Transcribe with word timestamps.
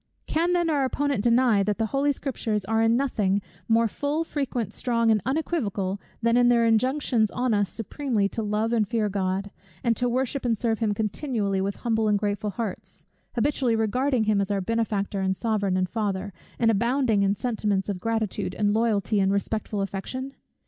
Can 0.25 0.53
then 0.53 0.67
our 0.67 0.83
opponent 0.83 1.23
deny, 1.23 1.61
that 1.61 1.77
the 1.77 1.85
Holy 1.93 2.11
Scriptures 2.11 2.65
are 2.65 2.81
in 2.81 2.97
nothing 2.97 3.39
more 3.67 3.87
full, 3.87 4.23
frequent, 4.23 4.73
strong, 4.73 5.11
and 5.11 5.21
unequivocal, 5.27 6.01
than 6.23 6.35
in 6.35 6.49
their 6.49 6.65
injunctions 6.65 7.29
on 7.29 7.53
us 7.53 7.69
supremely 7.69 8.27
to 8.29 8.41
love 8.41 8.73
and 8.73 8.87
fear 8.87 9.09
God, 9.09 9.51
and 9.83 9.95
to 9.97 10.09
worship 10.09 10.43
and 10.43 10.57
serve 10.57 10.79
him 10.79 10.95
continually 10.95 11.61
with 11.61 11.75
humble 11.75 12.07
and 12.07 12.17
grateful 12.17 12.49
hearts; 12.49 13.05
habitually 13.35 13.75
regarding 13.75 14.23
him 14.23 14.41
as 14.41 14.49
our 14.49 14.59
Benefactor, 14.59 15.19
and 15.21 15.35
Sovereign, 15.35 15.77
and 15.77 15.87
Father, 15.87 16.33
and 16.57 16.71
abounding 16.71 17.21
in 17.21 17.35
sentiments 17.35 17.87
of 17.87 17.99
gratitude 17.99 18.55
and 18.55 18.73
loyalty, 18.73 19.19
and 19.19 19.31
respectful 19.31 19.81
affection? 19.83 20.33